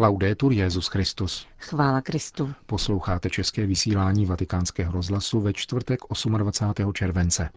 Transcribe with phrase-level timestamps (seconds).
[0.00, 1.46] Laudetur Jezus Christus.
[1.58, 2.54] Chvála Kristu.
[2.66, 6.00] Posloucháte české vysílání Vatikánského rozhlasu ve čtvrtek
[6.38, 6.92] 28.
[6.92, 7.48] července.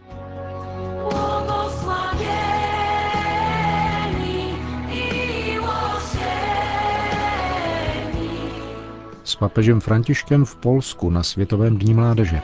[9.24, 12.42] S papežem Františkem v Polsku na Světovém dní mládeže.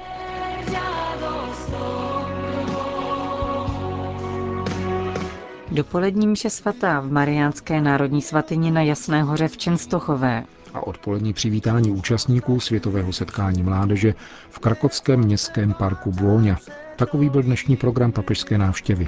[5.76, 10.44] Dopolední mše svatá v Mariánské národní svatyni na Jasné hoře v Čenstochové.
[10.74, 14.14] A odpolední přivítání účastníků Světového setkání mládeže
[14.50, 16.57] v krakovském městském parku Buonia.
[16.96, 19.07] Takový byl dnešní program papežské návštěvy.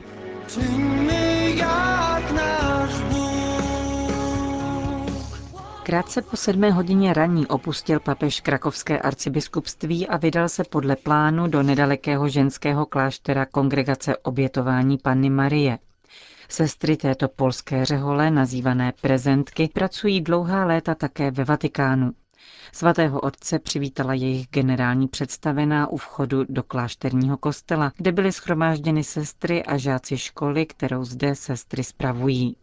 [5.84, 11.64] Krátce po sedmé hodině raní opustil papež krakovské arcibiskupství a vydal se podle plánu do
[11.64, 15.78] nedalekého ženského kláštera kongregace obětování Panny Marie.
[16.50, 22.12] Sestry této polské řehole, nazývané prezentky, pracují dlouhá léta také ve Vatikánu.
[22.74, 29.64] Svatého otce přivítala jejich generální představená u vchodu do klášterního kostela, kde byly schromážděny sestry
[29.64, 32.56] a žáci školy, kterou zde sestry spravují.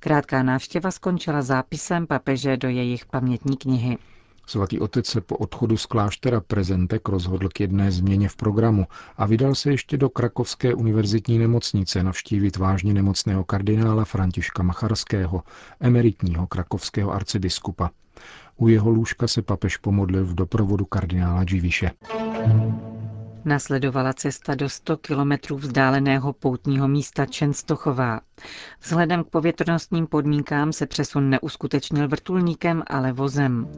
[0.00, 3.98] Krátká návštěva skončila zápisem papeže do jejich pamětní knihy.
[4.46, 9.26] Svatý otec se po odchodu z kláštera Prezentek rozhodl k jedné změně v programu a
[9.26, 15.42] vydal se ještě do Krakovské univerzitní nemocnice navštívit vážně nemocného kardinála Františka Macharského,
[15.80, 17.90] emeritního krakovského arcibiskupa.
[18.56, 21.90] U jeho lůžka se papež pomodlil v doprovodu kardinála Dživiše.
[23.44, 28.20] Nasledovala cesta do 100 kilometrů vzdáleného poutního místa Čenstochová.
[28.82, 33.68] Vzhledem k povětrnostním podmínkám se přesun neuskutečnil vrtulníkem, ale vozem.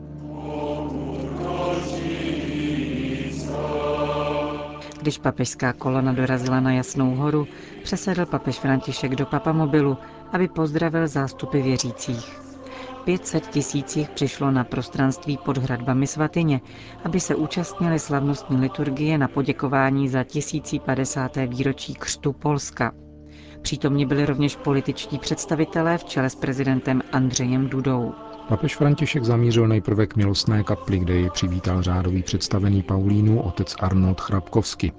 [5.01, 7.47] Když papežská kolona dorazila na Jasnou horu,
[7.83, 9.99] přesedl papež František do papamobilu,
[10.33, 12.46] aby pozdravil zástupy věřících.
[13.07, 16.61] 500 tisících přišlo na prostranství pod hradbami svatyně,
[17.05, 21.37] aby se účastnili slavnostní liturgie na poděkování za 1050.
[21.47, 22.93] výročí křtu Polska.
[23.63, 28.15] Přítomní byli rovněž političtí představitelé v čele s prezidentem Andřejem Dudou.
[28.49, 34.21] Papež František zamířil nejprve k milostné kapli, kde ji přivítal řádový představený Paulínu otec Arnold
[34.21, 34.93] Chrapkovsky.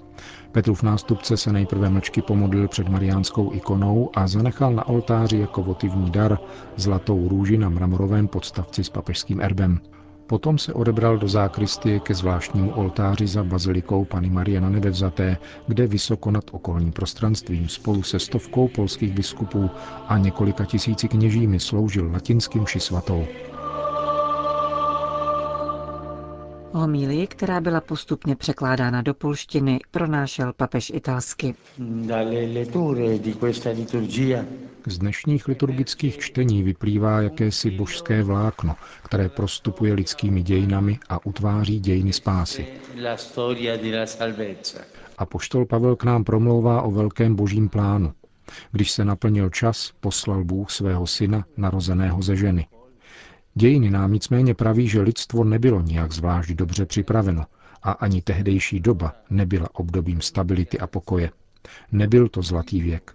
[0.51, 6.11] Petrův nástupce se nejprve mlčky pomodlil před mariánskou ikonou a zanechal na oltáři jako votivní
[6.11, 6.39] dar
[6.75, 9.79] zlatou růži na mramorovém podstavci s papežským erbem.
[10.27, 15.87] Potom se odebral do zákristie ke zvláštnímu oltáři za bazilikou Pany Marie na nebevzaté, kde
[15.87, 19.69] vysoko nad okolním prostranstvím spolu se stovkou polských biskupů
[20.07, 23.25] a několika tisíci kněžími sloužil latinským ši svatou.
[26.71, 31.55] Homílii, která byla postupně překládána do polštiny, pronášel papež italsky.
[34.87, 42.13] Z dnešních liturgických čtení vyplývá jakési božské vlákno, které prostupuje lidskými dějinami a utváří dějiny
[42.13, 42.67] spásy.
[45.17, 48.13] A poštol Pavel k nám promlouvá o velkém božím plánu.
[48.71, 52.67] Když se naplnil čas, poslal Bůh svého syna, narozeného ze ženy.
[53.59, 57.45] Dějiny nám nicméně praví, že lidstvo nebylo nijak zvlášť dobře připraveno
[57.83, 61.29] a ani tehdejší doba nebyla obdobím stability a pokoje.
[61.91, 63.11] Nebyl to zlatý věk.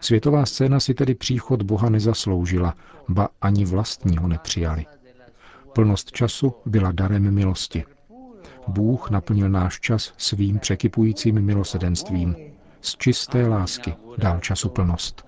[0.00, 2.74] Světová scéna si tedy příchod Boha nezasloužila,
[3.08, 4.86] ba ani vlastního nepřijali.
[5.74, 7.84] Plnost času byla darem milosti.
[8.68, 12.36] Bůh naplnil náš čas svým překypujícím milosedenstvím.
[12.80, 15.26] Z čisté lásky dal času plnost.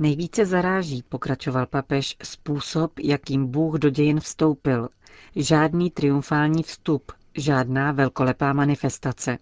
[0.00, 4.88] Nejvíce zaráží, pokračoval papež, způsob, jakým Bůh do dějin vstoupil.
[5.36, 9.38] Žádný triumfální vstup, žádná velkolepá manifestace.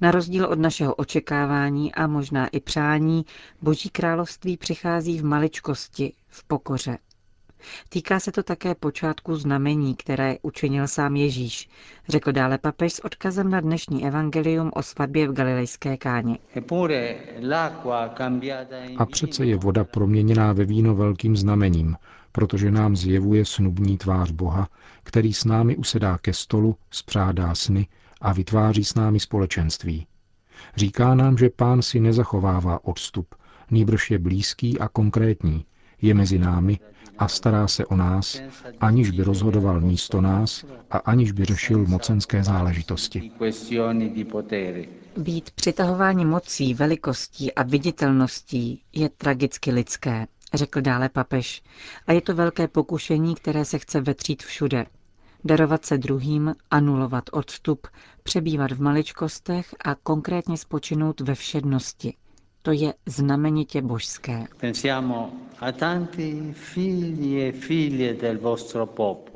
[0.00, 3.24] Na rozdíl od našeho očekávání a možná i přání,
[3.62, 6.98] Boží království přichází v maličkosti, v pokoře.
[7.88, 11.68] Týká se to také počátku znamení, které učinil sám Ježíš,
[12.08, 16.38] řekl dále papež s odkazem na dnešní evangelium o svatbě v galilejské káni.
[18.98, 21.96] A přece je voda proměněná ve víno velkým znamením,
[22.32, 24.68] protože nám zjevuje snubní tvář Boha,
[25.02, 27.86] který s námi usedá ke stolu, spřádá sny
[28.20, 30.06] a vytváří s námi společenství.
[30.76, 33.34] Říká nám, že pán si nezachovává odstup,
[33.70, 35.64] nýbrž je blízký a konkrétní,
[36.02, 36.78] je mezi námi
[37.22, 38.40] a stará se o nás,
[38.80, 43.30] aniž by rozhodoval místo nás a aniž by řešil mocenské záležitosti.
[45.16, 51.62] Být přitahování mocí, velikostí a viditelností je tragicky lidské, řekl dále papež.
[52.06, 54.86] A je to velké pokušení, které se chce vetřít všude.
[55.44, 57.86] Darovat se druhým, anulovat odstup,
[58.22, 62.14] přebývat v maličkostech a konkrétně spočinout ve všednosti.
[62.62, 64.46] To je znamenitě božské.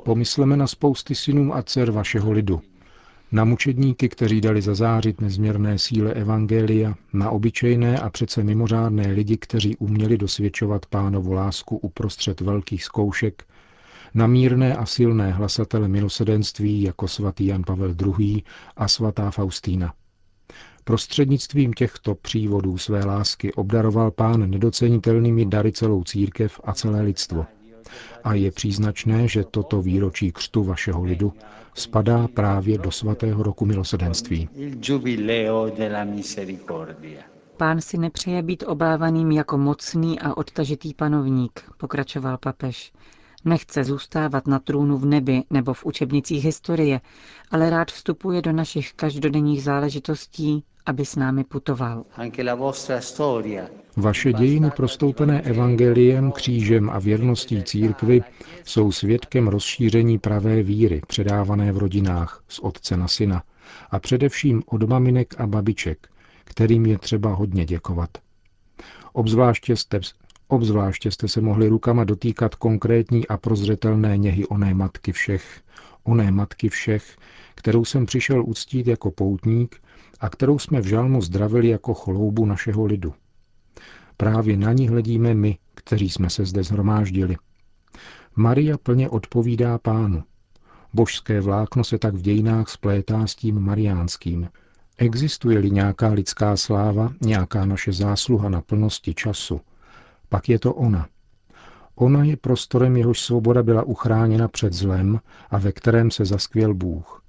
[0.05, 2.61] Pomysleme na spousty synů a dcer vašeho lidu,
[3.33, 9.77] na mučedníky, kteří dali zazářit nezměrné síle Evangelia, na obyčejné a přece mimořádné lidi, kteří
[9.77, 13.45] uměli dosvědčovat pánovu lásku uprostřed velkých zkoušek,
[14.15, 18.43] na mírné a silné hlasatele milosedenství jako svatý Jan Pavel II.
[18.77, 19.95] a svatá Faustína.
[20.89, 27.47] Prostřednictvím těchto přívodů své lásky obdaroval pán nedocenitelnými dary celou církev a celé lidstvo.
[28.25, 31.33] A je příznačné, že toto výročí křtu vašeho lidu
[31.75, 34.49] spadá právě do svatého roku milosedenství.
[37.57, 42.93] Pán si nepřeje být obávaným jako mocný a odtažitý panovník, pokračoval papež.
[43.47, 47.01] Nechce zůstávat na trůnu v nebi nebo v učebnicích historie,
[47.51, 52.05] ale rád vstupuje do našich každodenních záležitostí, aby s námi putoval.
[53.97, 58.23] Vaše dějiny prostoupené evangeliem, křížem a věrností církvy
[58.65, 63.43] jsou svědkem rozšíření pravé víry, předávané v rodinách z otce na syna
[63.91, 66.09] a především od maminek a babiček,
[66.45, 68.11] kterým je třeba hodně děkovat.
[69.13, 70.01] Obzvláště jste,
[70.49, 75.61] obzvláště jste se mohli rukama dotýkat konkrétní a prozřetelné něhy oné matky všech,
[76.05, 77.17] oné matky všech,
[77.55, 79.83] kterou jsem přišel uctít jako poutník
[80.21, 83.15] a kterou jsme v žalmu zdravili jako chloubu našeho lidu.
[84.17, 87.37] Právě na ní hledíme my, kteří jsme se zde zhromáždili.
[88.37, 90.23] Maria plně odpovídá pánu.
[90.93, 94.49] Božské vlákno se tak v dějinách splétá s tím mariánským.
[94.99, 99.61] Existuje-li nějaká lidská sláva, nějaká naše zásluha na plnosti času,
[100.29, 101.07] pak je to ona.
[101.95, 105.21] Ona je prostorem, jehož svoboda byla uchráněna před zlem
[105.51, 107.23] a ve kterém se zaskvěl Bůh.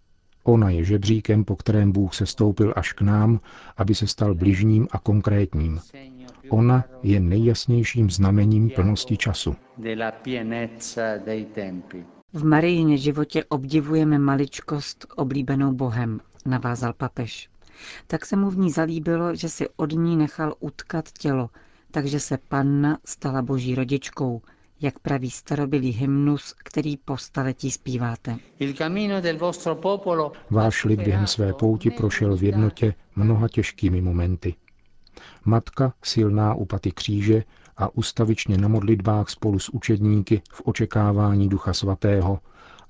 [0.43, 3.39] Ona je žebříkem, po kterém Bůh se stoupil až k nám,
[3.77, 5.79] aby se stal bližním a konkrétním.
[6.49, 9.55] Ona je nejjasnějším znamením plnosti času.
[12.33, 17.49] V Marijině životě obdivujeme maličkost oblíbenou Bohem, navázal papež.
[18.07, 21.49] Tak se mu v ní zalíbilo, že si od ní nechal utkat tělo,
[21.91, 24.41] takže se panna stala boží rodičkou,
[24.81, 28.37] jak praví starobilý hymnus, který po staletí zpíváte.
[30.49, 34.55] Váš lid během své pouti prošel v jednotě mnoha těžkými momenty.
[35.45, 37.43] Matka, silná u paty kříže
[37.77, 42.39] a ustavičně na modlitbách spolu s učedníky v očekávání Ducha Svatého,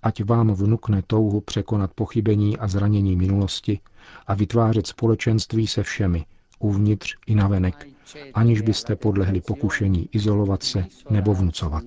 [0.04, 3.80] ať vám vnukne touhu překonat pochybení a zranění minulosti
[4.28, 6.26] a vytvářet společenství se všemi,
[6.60, 7.88] uvnitř i navenek,
[8.34, 11.84] aniž byste podlehli pokušení izolovat se nebo vnucovat.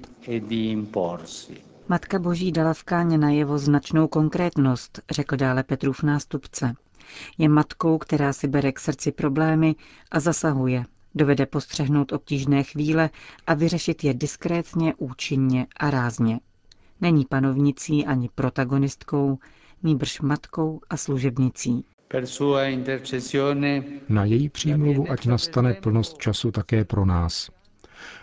[1.89, 6.75] Matka Boží dala v káně najevo značnou konkrétnost, řekl dále Petrův nástupce.
[7.39, 9.75] Je matkou, která si bere k srdci problémy
[10.11, 10.85] a zasahuje.
[11.15, 13.11] Dovede postřehnout obtížné chvíle
[13.47, 16.41] a vyřešit je diskrétně, účinně a rázně.
[17.01, 19.39] Není panovnicí ani protagonistkou,
[19.83, 21.85] nýbrž matkou a služebnicí.
[24.09, 27.51] Na její přímluvu ať nastane plnost času také pro nás.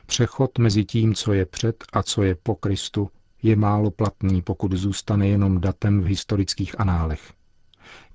[0.05, 3.09] Přechod mezi tím, co je před a co je po Kristu,
[3.43, 7.33] je málo platný, pokud zůstane jenom datem v historických análech.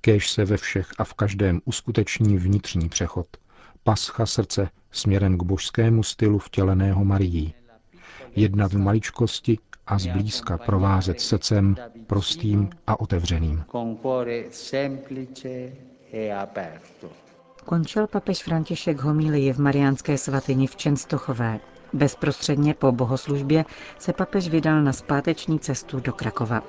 [0.01, 3.27] Kéž se ve všech a v každém uskuteční vnitřní přechod.
[3.83, 7.53] Pascha srdce směrem k božskému stylu vtěleného Marií.
[8.35, 9.57] Jednat v maličkosti
[9.87, 11.75] a zblízka provázet srdcem
[12.07, 13.63] prostým a otevřeným.
[17.65, 21.59] Končil papež František homílii v Mariánské svatyni v Čenstochové.
[21.93, 23.65] Bezprostředně po bohoslužbě
[23.99, 26.63] se papež vydal na zpáteční cestu do Krakova.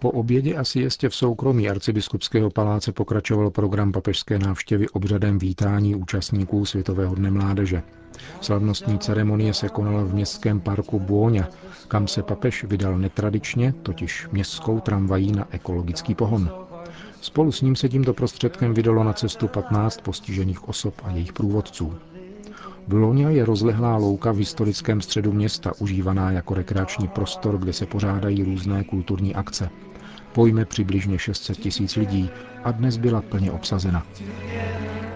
[0.00, 6.64] Po obědě a siestě v soukromí arcibiskupského paláce pokračoval program papežské návštěvy obřadem vítání účastníků
[6.66, 7.82] Světového dne mládeže.
[8.40, 11.48] Slavnostní ceremonie se konala v městském parku Buoňa,
[11.88, 16.50] kam se papež vydal netradičně, totiž městskou tramvají na ekologický pohon.
[17.20, 21.94] Spolu s ním se tímto prostředkem vydalo na cestu 15 postižených osob a jejich průvodců.
[22.88, 28.42] Bulonia je rozlehlá louka v historickém středu města, užívaná jako rekreační prostor, kde se pořádají
[28.42, 29.70] různé kulturní akce
[30.38, 32.30] pojme přibližně 600 tisíc lidí
[32.64, 34.06] a dnes byla plně obsazena.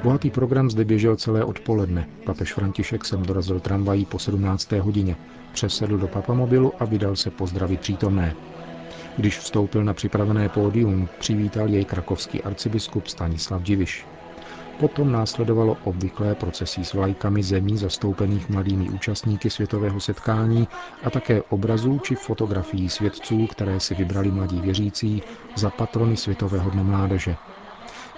[0.03, 2.09] Bohatý program zde běžel celé odpoledne.
[2.25, 4.73] Papež František sem dorazil tramvají po 17.
[4.73, 5.17] hodině,
[5.53, 8.35] přesedl do papamobilu a vydal se pozdravit přítomné.
[9.17, 14.07] Když vstoupil na připravené pódium, přivítal jej krakovský arcibiskup Stanislav Diviš.
[14.77, 20.69] Potom následovalo obvyklé procesí s vlajkami zemí zastoupených mladými účastníky světového setkání
[21.03, 25.21] a také obrazů či fotografií svědců, které si vybrali mladí věřící
[25.55, 27.37] za patrony Světového dne mládeže.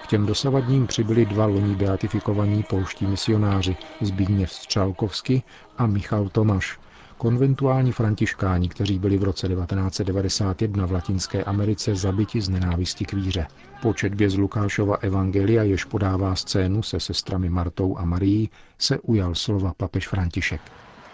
[0.01, 5.43] K těm dosavadním přibyli dva loni beatifikovaní polští misionáři Zbigněv Střálkovsky
[5.77, 6.79] a Michal Tomáš,
[7.17, 13.47] konventuální františkáni, kteří byli v roce 1991 v Latinské Americe zabiti z nenávisti k víře.
[13.81, 19.35] Po četbě z Lukášova evangelia, jež podává scénu se sestrami Martou a Marií, se ujal
[19.35, 20.61] slova papež František.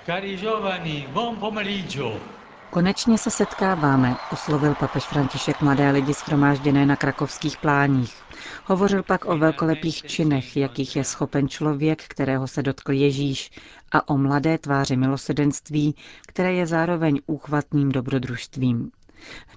[0.05, 2.40] Cari giovani, buon pomeriggio.
[2.74, 8.24] Konečně se setkáváme, oslovil papež František mladé lidi schromážděné na krakovských pláních.
[8.66, 13.51] Hovořil pak o velkolepých činech, jakých je schopen člověk, kterého se dotkl Ježíš,
[13.92, 15.96] a o mladé tváři milosedenství,
[16.28, 18.92] které je zároveň úchvatným dobrodružstvím.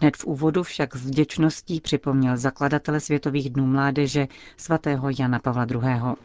[0.00, 6.16] Hned v úvodu však s vděčností připomněl zakladatele Světových dnů mládeže svatého Jana Pavla II.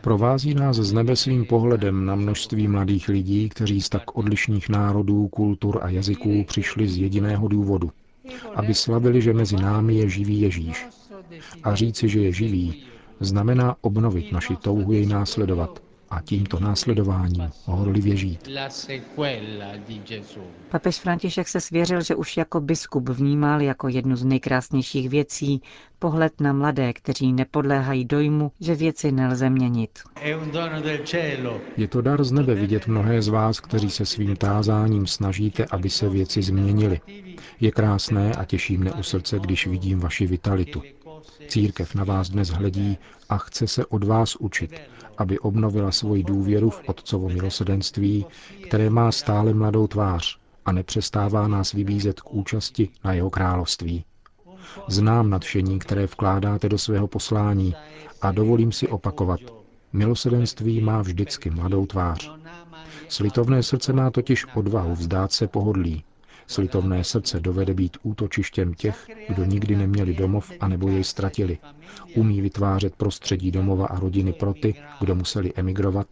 [0.00, 5.28] Provází nás s nebe svým pohledem na množství mladých lidí, kteří z tak odlišných národů,
[5.28, 7.90] kultur a jazyků přišli z jediného důvodu.
[8.54, 10.86] Aby slavili, že mezi námi je živý Ježíš.
[11.62, 12.84] A říci, že je živý,
[13.20, 15.83] znamená obnovit naši touhu jej následovat
[16.14, 18.48] a tímto následováním horlivě žít.
[20.70, 25.62] Papež František se svěřil, že už jako biskup vnímal jako jednu z nejkrásnějších věcí
[25.98, 29.98] pohled na mladé, kteří nepodléhají dojmu, že věci nelze měnit.
[31.76, 35.90] Je to dar z nebe vidět mnohé z vás, kteří se svým tázáním snažíte, aby
[35.90, 37.00] se věci změnily.
[37.60, 40.82] Je krásné a těší mne u srdce, když vidím vaši vitalitu.
[41.48, 44.80] Církev na vás dnes hledí a chce se od vás učit,
[45.18, 48.26] aby obnovila svoji důvěru v Otcovo milosedenství,
[48.66, 54.04] které má stále mladou tvář a nepřestává nás vybízet k účasti na jeho království.
[54.88, 57.74] Znám nadšení, které vkládáte do svého poslání
[58.20, 59.40] a dovolím si opakovat.
[59.92, 62.30] Milosedenství má vždycky mladou tvář.
[63.08, 66.04] Slitovné srdce má totiž odvahu vzdát se pohodlí,
[66.46, 71.58] Slitovné srdce dovede být útočištěm těch, kdo nikdy neměli domov a nebo jej ztratili.
[72.14, 76.06] Umí vytvářet prostředí domova a rodiny pro ty, kdo museli emigrovat,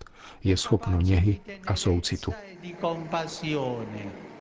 [0.45, 2.33] je schopno něhy a soucitu.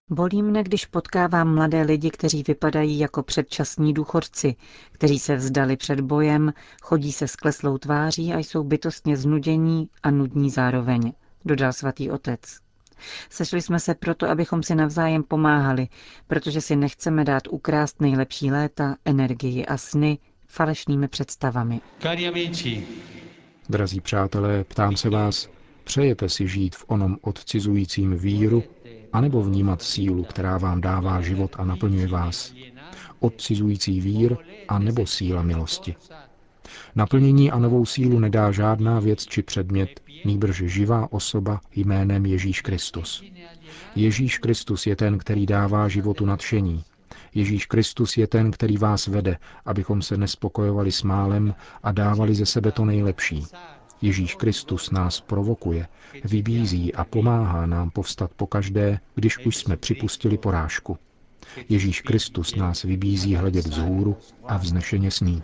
[0.09, 4.55] Bolí mne, když potkávám mladé lidi, kteří vypadají jako předčasní důchodci,
[4.91, 10.49] kteří se vzdali před bojem, chodí se skleslou tváří a jsou bytostně znudění a nudní
[10.49, 11.13] zároveň,
[11.45, 12.39] dodal svatý otec.
[13.29, 15.87] Sešli jsme se proto, abychom si navzájem pomáhali,
[16.27, 20.17] protože si nechceme dát ukrást nejlepší léta, energii a sny
[20.47, 21.81] falešnými představami.
[23.69, 25.49] Drazí přátelé, ptám se vás,
[25.83, 28.63] přejete si žít v onom odcizujícím víru,
[29.13, 32.53] anebo vnímat sílu, která vám dává život a naplňuje vás?
[33.19, 35.95] Odcizující vír, a nebo síla milosti?
[36.95, 43.23] Naplnění a novou sílu nedá žádná věc či předmět, nýbrž živá osoba jménem Ježíš Kristus.
[43.95, 46.83] Ježíš Kristus je ten, který dává životu nadšení.
[47.33, 52.45] Ježíš Kristus je ten, který vás vede, abychom se nespokojovali s málem a dávali ze
[52.45, 53.45] sebe to nejlepší.
[54.01, 55.87] Ježíš Kristus nás provokuje,
[56.23, 60.97] vybízí a pomáhá nám povstat pokaždé, když už jsme připustili porážku.
[61.69, 65.43] Ježíš Kristus nás vybízí hledět vzhůru a vznešeně sní.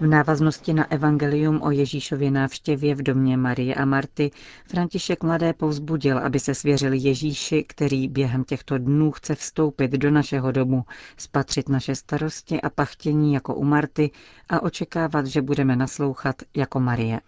[0.00, 4.30] V návaznosti na evangelium o Ježíšově návštěvě v domě Marie a Marty
[4.66, 10.52] František mladé povzbudil, aby se svěřili Ježíši, který během těchto dnů chce vstoupit do našeho
[10.52, 10.84] domu,
[11.16, 14.10] spatřit naše starosti a pachtění jako u Marty
[14.48, 17.20] a očekávat, že budeme naslouchat jako Marie.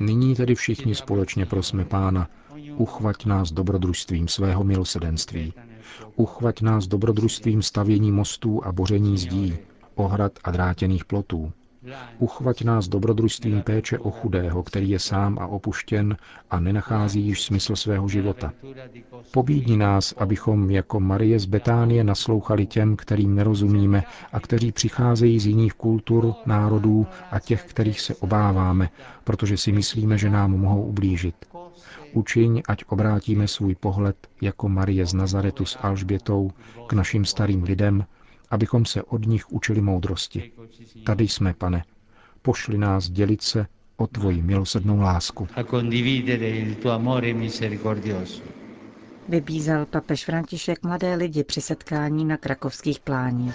[0.00, 2.28] Nyní tedy všichni společně prosme Pána,
[2.76, 5.52] uchvať nás dobrodružstvím svého milosedenství.
[6.16, 9.56] Uchvať nás dobrodružstvím stavění mostů a boření zdí,
[9.94, 11.52] ohrad a drátěných plotů.
[12.18, 16.16] Uchvať nás dobrodružstvím péče o chudého, který je sám a opuštěn
[16.50, 18.52] a nenachází již smysl svého života.
[19.30, 25.46] Pobídni nás, abychom jako Marie z Betánie naslouchali těm, kterým nerozumíme a kteří přicházejí z
[25.46, 28.90] jiných kultur, národů a těch, kterých se obáváme,
[29.24, 31.34] protože si myslíme, že nám mohou ublížit.
[32.12, 36.50] Učiň, ať obrátíme svůj pohled jako Marie z Nazaretu s Alžbětou
[36.86, 38.04] k našim starým lidem,
[38.50, 40.52] abychom se od nich učili moudrosti.
[41.06, 41.84] Tady jsme, pane.
[42.42, 45.48] Pošli nás dělit se o tvoji milosrdnou lásku.
[49.28, 53.54] Vybízel papež František mladé lidi při setkání na krakovských pláních.